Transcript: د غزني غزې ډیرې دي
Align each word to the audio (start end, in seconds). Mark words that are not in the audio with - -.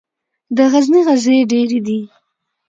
د 0.55 0.57
غزني 0.71 1.01
غزې 1.07 1.37
ډیرې 1.51 1.79
دي 1.87 1.99